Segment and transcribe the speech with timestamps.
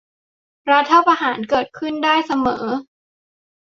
[0.71, 2.65] รัฐประหารเกิดขึ้นได้เสมอ